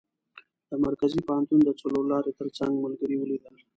[0.69, 3.55] د مرکزي پوهنتون د څلور لارې تر څنګ ملګري ولیدل.